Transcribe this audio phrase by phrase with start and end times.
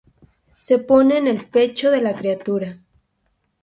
[0.57, 2.79] Se pone en el pecho de la criatura.